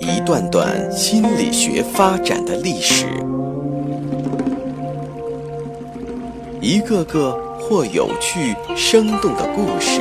[0.00, 3.04] 一段段心理学发展的历史，
[6.60, 10.00] 一个个或有趣生动的故事，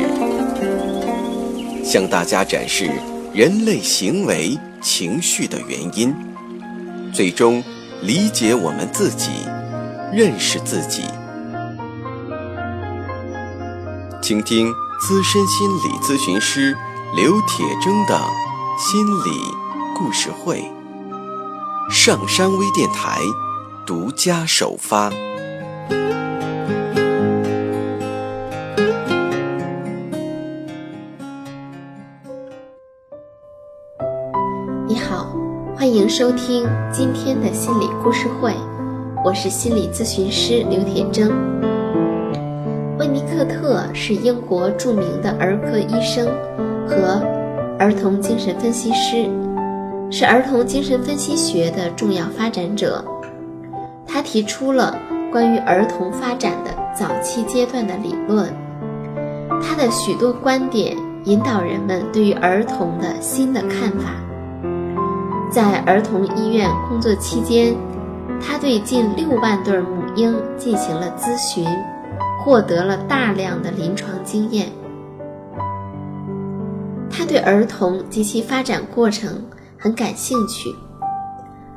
[1.83, 2.91] 向大家展示
[3.33, 6.13] 人类行为情绪的原因，
[7.11, 7.63] 最终
[8.03, 9.31] 理解我们自己，
[10.13, 11.01] 认识自己。
[14.21, 14.71] 倾听
[15.01, 16.77] 资深心理咨询师
[17.15, 18.19] 刘铁铮的
[18.77, 19.66] 心理
[19.97, 20.63] 故事会，
[21.89, 23.17] 上山微电台
[23.83, 25.09] 独家首发。
[34.87, 35.35] 你好，
[35.75, 38.53] 欢迎收听今天的心理故事会，
[39.25, 41.27] 我是心理咨询师刘铁铮。
[42.99, 46.27] 温尼克特是英国著名的儿科医生
[46.87, 47.19] 和
[47.79, 49.27] 儿童精神分析师，
[50.09, 53.03] 是儿童精神分析学的重要发展者。
[54.05, 54.97] 他提出了
[55.31, 58.51] 关于儿童发展的早期阶段的理论。
[59.61, 60.95] 他的许多观点
[61.25, 64.11] 引导人们对于儿童的新的看法。
[65.51, 67.75] 在儿童医院工作期间，
[68.39, 71.65] 他对近六万对母婴进行了咨询。
[72.39, 74.67] 获得了大量的临床经验，
[77.09, 79.43] 他对儿童及其发展过程
[79.79, 80.75] 很感兴趣，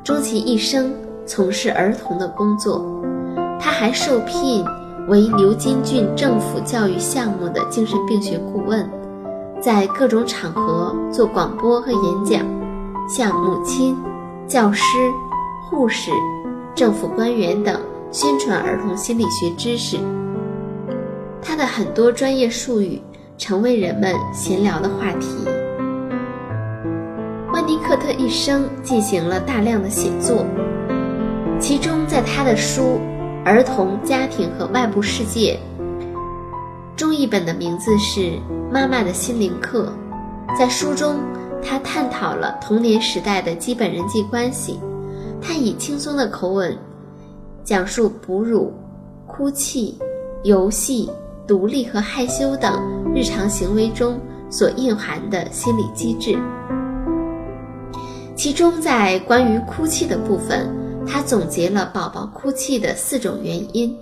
[0.03, 0.91] 终其一生
[1.25, 2.83] 从事儿童的工作。
[3.59, 4.65] 他还受聘
[5.07, 8.89] 为牛津郡政府教育项目的精神病学顾问，
[9.61, 12.43] 在各种场合做广播和演讲，
[13.07, 13.95] 向母亲、
[14.47, 14.83] 教师、
[15.69, 16.09] 护士、
[16.73, 17.79] 政府官员等
[18.11, 19.97] 宣传儿童心理学知识。
[21.39, 22.99] 他的很多专业术语
[23.37, 25.27] 成为人们闲聊的话题。
[27.91, 30.45] 温尼克特一生进行了大量的写作，
[31.59, 32.81] 其中在他的书
[33.43, 35.59] 《儿童、家庭和外部世界》
[36.95, 38.21] 中译本的名字是
[38.71, 39.91] 《妈妈的心灵课》。
[40.57, 41.19] 在书中，
[41.61, 44.79] 他探讨了童年时代的基本人际关系。
[45.41, 46.77] 他以轻松的口吻
[47.61, 48.71] 讲述哺乳、
[49.27, 49.97] 哭泣、
[50.43, 51.09] 游戏。
[51.47, 52.81] 独立和害羞等
[53.13, 54.17] 日常行为中
[54.49, 56.37] 所蕴含的心理机制，
[58.43, 60.67] 其中在关于哭泣的部分，
[61.05, 63.95] 他总结了宝宝哭泣的四种原因，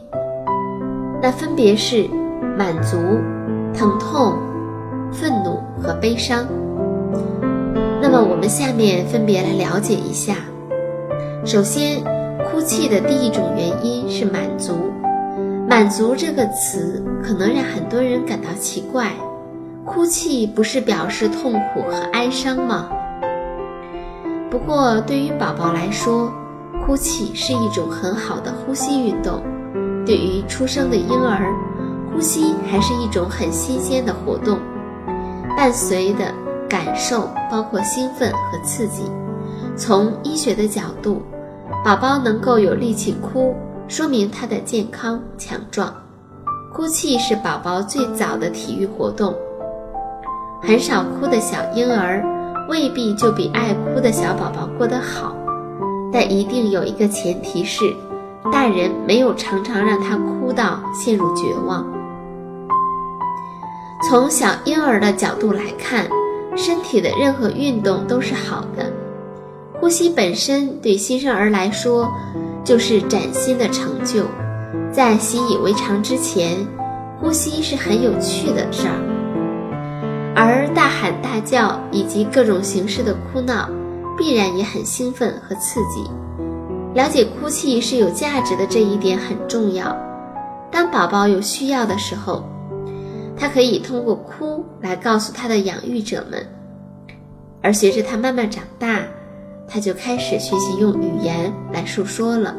[1.22, 2.08] 那分别是
[2.58, 2.96] 满足、
[3.74, 4.38] 疼痛、
[5.12, 6.48] 愤怒和悲伤。
[8.02, 10.36] 那么我们下面分别来了解一下。
[11.44, 12.02] 首先，
[12.50, 14.72] 哭泣的第一种原因是满足。
[15.68, 19.12] 满足这个词可能让很多人感到奇怪，
[19.84, 22.90] 哭泣不是表示痛苦和哀伤吗？
[24.52, 26.32] 不过对于宝宝来说，
[26.86, 29.42] 哭泣是一种很好的呼吸运动。
[30.06, 31.54] 对于出生的婴儿，
[32.12, 34.58] 呼吸还是一种很新鲜的活动，
[35.56, 36.34] 伴随的
[36.68, 39.04] 感受包括兴奋和刺激。
[39.76, 41.22] 从医学的角度，
[41.86, 43.56] 宝宝能够有力气哭。
[43.88, 45.92] 说明他的健康强壮。
[46.72, 49.36] 哭泣是宝宝最早的体育活动。
[50.62, 52.24] 很少哭的小婴儿
[52.70, 55.36] 未必就比爱哭的小宝宝过得好，
[56.14, 57.84] 但一定有一个前提是，
[58.52, 61.86] 大人没有常常让他哭到陷入绝望。
[64.08, 66.08] 从小婴儿的角度来看，
[66.56, 68.86] 身体的任何运动都是好的。
[69.82, 72.08] 呼吸本身对新生儿来说。
[72.62, 74.26] 就是崭新的成就，
[74.92, 76.56] 在习以为常之前，
[77.20, 78.94] 呼吸是很有趣的事儿，
[81.22, 83.70] 大叫以及各种形式的哭闹，
[84.18, 86.10] 必然也很兴奋和刺激。
[86.94, 89.96] 了解哭泣是有价值的这一点很重要。
[90.72, 92.44] 当宝宝有需要的时候，
[93.38, 96.46] 他可以通过哭来告诉他的养育者们，
[97.62, 99.02] 而随着他慢慢长大。
[99.72, 102.56] 他就开始学习用语言来诉说了。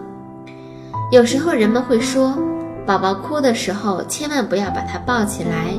[1.10, 2.38] 有时候人们会说，
[2.86, 5.74] 宝宝哭的时候千万不要把他抱起来，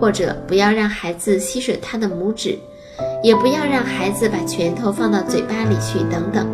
[0.00, 2.58] 或者不要让孩子吸吮他的拇指，
[3.22, 6.46] 也不要让孩子把拳头放到嘴巴里去等等。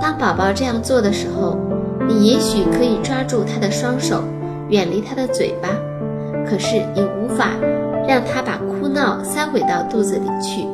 [0.00, 1.58] 当宝宝这样做的时候，
[2.06, 4.22] 你也许可以抓住他的双手，
[4.68, 5.68] 远离他的嘴巴，
[6.48, 7.50] 可是你无法
[8.06, 10.66] 让他把哭闹塞回到肚子里去。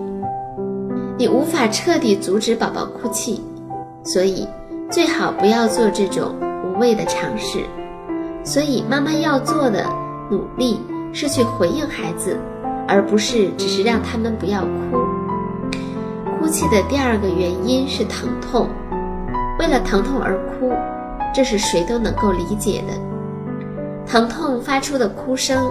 [1.19, 3.41] 你无法彻底阻止宝宝哭泣，
[4.05, 4.47] 所以
[4.91, 6.35] 最好不要做这种
[6.65, 7.61] 无谓的尝试。
[8.45, 9.87] 所以妈妈要做的
[10.33, 10.81] 努力
[11.13, 12.39] 是去回应孩子，
[12.89, 14.97] 而不是只是让他们不要哭。
[16.41, 18.67] 哭泣的第二个原因是疼痛，
[19.59, 20.73] 为了疼痛而哭，
[21.35, 22.95] 这是谁都能够理解的。
[24.07, 25.71] 疼痛发出的哭声，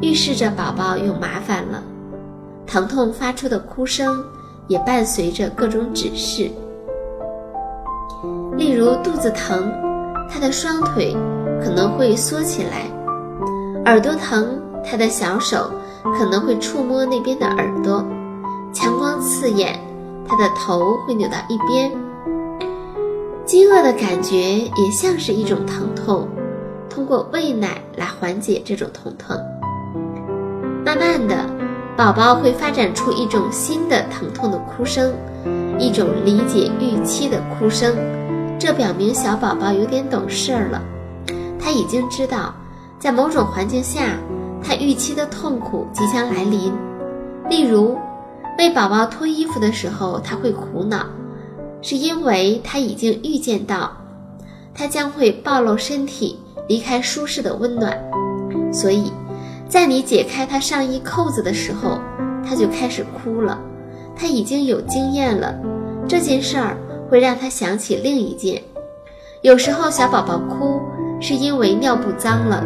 [0.00, 1.82] 预示着宝宝有麻烦了。
[2.66, 4.24] 疼痛发出的哭声，
[4.68, 6.50] 也伴随着各种指示，
[8.56, 9.70] 例如肚子疼，
[10.30, 11.14] 他的双腿
[11.62, 12.90] 可能会缩起来；
[13.84, 15.70] 耳朵疼，他的小手
[16.16, 18.04] 可能会触摸那边的耳朵；
[18.72, 19.78] 强光刺眼，
[20.26, 21.90] 他的头会扭到一边；
[23.46, 26.28] 饥饿的感觉也像是一种疼痛。
[26.90, 29.36] 通过喂奶来缓解这种疼痛，
[30.84, 31.36] 慢慢的，
[31.96, 35.14] 宝宝会发展出一种新的疼痛的哭声，
[35.78, 37.94] 一种理解预期的哭声。
[38.58, 40.82] 这表明小宝宝有点懂事儿了，
[41.58, 42.52] 他已经知道，
[42.98, 44.16] 在某种环境下，
[44.62, 46.72] 他预期的痛苦即将来临。
[47.48, 47.96] 例如，
[48.58, 51.06] 为宝宝脱衣服的时候，他会苦恼，
[51.82, 53.92] 是因为他已经预见到，
[54.74, 56.38] 他将会暴露身体。
[56.68, 57.98] 离开舒适的温暖，
[58.70, 59.10] 所以，
[59.66, 61.98] 在你解开他上衣扣子的时候，
[62.46, 63.58] 他就开始哭了。
[64.14, 65.58] 他已经有经验了，
[66.06, 66.76] 这件事儿
[67.08, 68.62] 会让他想起另一件。
[69.40, 70.82] 有时候小宝宝哭
[71.22, 72.62] 是因为尿布脏了，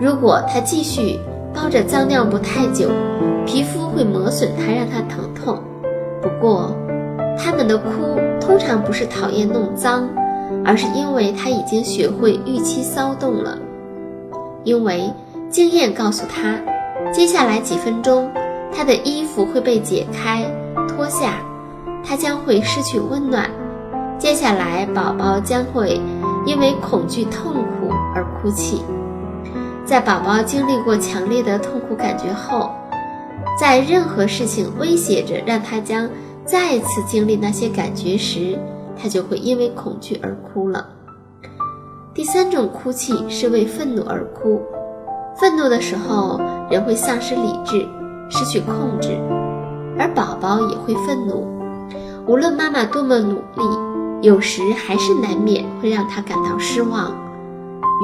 [0.00, 1.20] 如果他继续
[1.54, 2.88] 包着脏尿布太久，
[3.44, 5.62] 皮肤会磨损它，让他疼痛。
[6.22, 6.74] 不过，
[7.38, 10.08] 他们的哭通常不是讨厌弄脏。
[10.64, 13.56] 而是因为他已经学会预期骚动了，
[14.64, 15.10] 因为
[15.48, 16.58] 经验告诉他，
[17.12, 18.28] 接下来几分钟，
[18.74, 20.44] 他的衣服会被解开、
[20.88, 21.38] 脱下，
[22.04, 23.48] 他将会失去温暖。
[24.18, 26.00] 接下来，宝宝将会
[26.44, 28.82] 因为恐惧、痛苦而哭泣。
[29.90, 32.70] 在宝宝经历过强烈的痛苦感觉后，
[33.58, 36.08] 在任何事情威胁着让他将
[36.44, 38.56] 再次经历那些感觉时，
[38.96, 40.86] 他就会因为恐惧而哭了。
[42.14, 44.62] 第三种哭泣是为愤怒而哭，
[45.40, 46.40] 愤怒的时候
[46.70, 47.84] 人会丧失理智，
[48.28, 49.18] 失去控制，
[49.98, 51.48] 而宝宝也会愤怒。
[52.28, 57.10] 无论妈妈多么努力，有时还是难免会让他感到失望，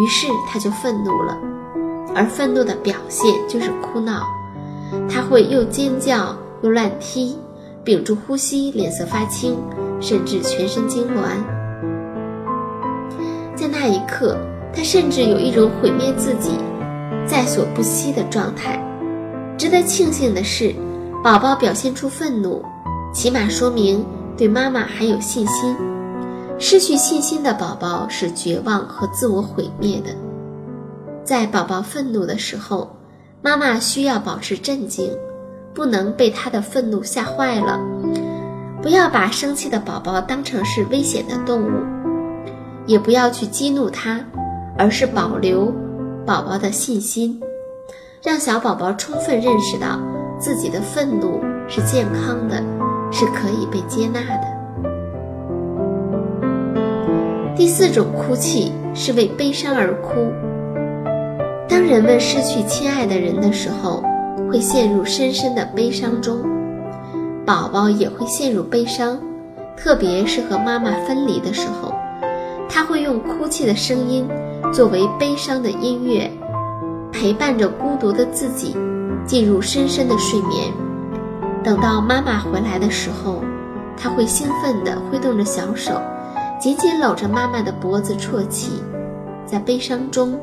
[0.02, 1.38] 于是他就愤怒了。
[2.16, 4.24] 而愤怒的表现就是哭闹，
[5.08, 7.36] 他会又尖叫又乱踢，
[7.84, 9.56] 屏住呼吸，脸色发青。
[9.98, 11.42] 甚至全身痉挛，
[13.54, 14.36] 在那一刻，
[14.70, 16.50] 他甚至有一种毁灭自己、
[17.26, 18.78] 在所不惜的状态。
[19.56, 20.74] 值得庆幸的是，
[21.24, 22.62] 宝宝表现出愤怒，
[23.10, 24.04] 起码说明
[24.36, 25.74] 对妈妈还有信心。
[26.58, 30.10] 失去信心的宝宝是绝望和自我毁灭的。
[31.26, 32.88] 在宝宝愤怒的时候，
[33.42, 35.10] 妈妈需要保持镇静，
[35.74, 37.80] 不能被他的愤怒吓坏了。
[38.80, 41.82] 不要把生气的宝宝当成是危险的动物，
[42.86, 44.20] 也不要去激怒他，
[44.78, 45.74] 而是保留
[46.24, 47.42] 宝宝的信心，
[48.22, 49.98] 让小宝宝充分认识到
[50.38, 52.62] 自己的愤怒是健康的，
[53.10, 54.46] 是可以被接纳的。
[57.56, 60.30] 第四种哭泣是为悲伤而哭。
[61.68, 64.02] 当人们失去亲爱的人的时候，
[64.48, 66.38] 会陷入深深的悲伤中。
[67.44, 69.18] 宝宝也会陷入悲伤，
[69.76, 71.92] 特别是和妈妈分离的时候，
[72.68, 74.28] 他会用哭泣的声音
[74.72, 76.30] 作为悲伤的音乐，
[77.12, 78.76] 陪伴着孤独的自己
[79.24, 80.72] 进入深深的睡眠。
[81.64, 83.42] 等到妈妈回来的时候，
[83.96, 86.00] 他会兴奋地挥动着小手，
[86.60, 88.82] 紧紧搂着妈妈的脖子啜泣。
[89.44, 90.36] 在悲伤中，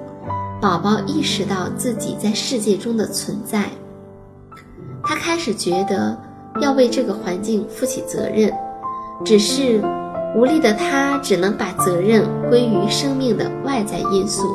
[0.64, 3.66] 宝宝意识到自己在世界中的存在，
[5.04, 6.18] 他开始觉得。
[6.62, 8.54] 要为这个环境负起责任，
[9.26, 9.82] 只是
[10.36, 14.46] 无力的他只能把责任归于生命的外在因素。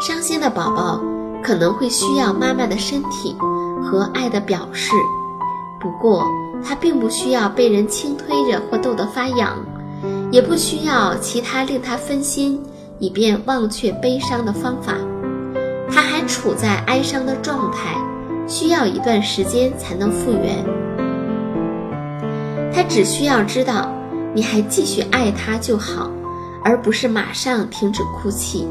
[0.00, 0.98] 伤心的宝宝
[1.42, 3.36] 可能会需要妈妈的身体
[3.84, 4.92] 和爱的表示，
[5.78, 6.24] 不过
[6.64, 9.54] 他并不需要被人轻推着或逗得发痒，
[10.32, 12.58] 也不需要其他令他分心
[12.98, 14.94] 以便忘却悲伤的方法。
[15.90, 17.96] 他还处在哀伤的状态。
[18.48, 20.64] 需要一段时间才能复原。
[22.72, 23.90] 他只需要知道
[24.34, 26.08] 你还继续爱他就好，
[26.62, 28.68] 而不是马上停止哭泣。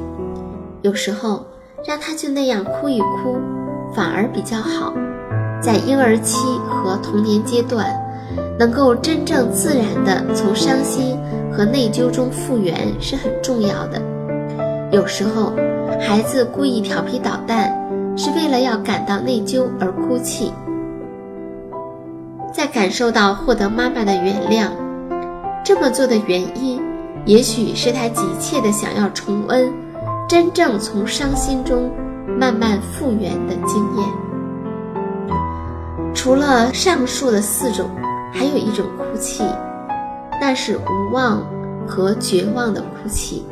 [0.82, 1.46] 有时候
[1.86, 3.38] 让他就那样哭一哭，
[3.94, 4.94] 反而比较好。
[5.62, 6.38] 在婴儿期
[6.70, 7.94] 和童年阶段，
[8.58, 11.20] 能够真正自然地从伤心
[11.52, 14.02] 和内疚中复原是很重要的。
[14.92, 15.54] 有时候，
[16.00, 17.74] 孩子故意调皮捣蛋。
[18.18, 20.50] 是为了要感到内疚而哭泣。
[22.54, 24.70] 在感受到获得妈妈的原谅。
[25.66, 26.82] 这么做的原因，
[27.26, 29.70] 也许是他急切的想要重温
[30.30, 31.92] 真正从伤心中
[32.40, 34.08] 慢慢复原的经验。
[36.14, 37.90] 除了上述的四种，
[38.32, 39.44] 还有一种哭泣，
[40.40, 41.44] 那是无望
[41.86, 43.46] 和绝望的哭泣，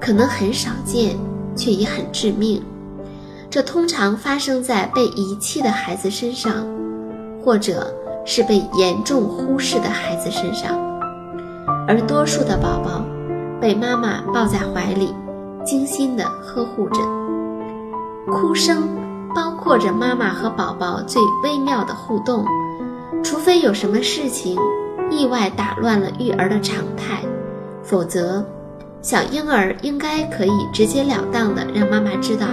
[0.00, 1.16] 可能很少见，
[1.56, 2.62] 却也很致命。
[3.50, 6.66] 这通常发生在被遗弃的孩子身上，
[7.42, 7.92] 或者
[8.24, 10.78] 是被严重忽视的孩子身上，
[11.86, 13.02] 而多数的宝宝
[13.60, 15.14] 被妈妈抱在怀里，
[15.64, 17.00] 精心地呵护着。
[18.30, 18.86] 哭声
[19.34, 22.44] 包括着妈妈和宝宝最微妙的互动，
[23.24, 24.58] 除非有什么事情
[25.10, 27.22] 意外打乱了育儿的常态，
[27.82, 28.44] 否则，
[29.08, 32.46] 小婴儿应该可以直截了当的让妈妈知道。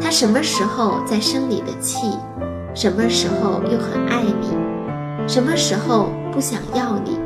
[0.00, 2.18] 他什么时候在生你的气，
[2.74, 4.48] 什么时候又很爱你，
[5.28, 7.16] 什么时候不想要你，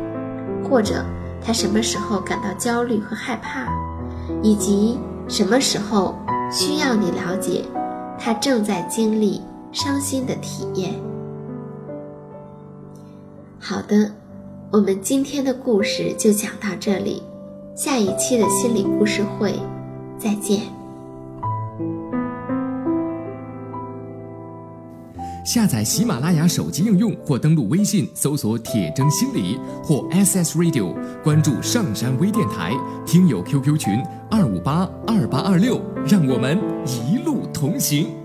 [0.68, 1.02] 或者
[1.42, 3.66] 他什么时候感到焦虑和害怕，
[4.42, 6.14] 以及什么时候
[6.50, 7.64] 需要你了解
[8.18, 9.40] 他正在经历
[9.73, 10.92] 伤心的体验。
[13.59, 14.11] 好的，
[14.71, 17.23] 我们今天的故事就讲到这里，
[17.75, 19.59] 下一期的心理故事会，
[20.19, 20.61] 再见。
[25.43, 32.75] 下载喜马拉雅手机应用或登录微信搜索“铁征心理”或 SS Radio，关注上山微电台，
[33.07, 38.22] 听友 QQ 群二五八二八二六，让我们一路同行。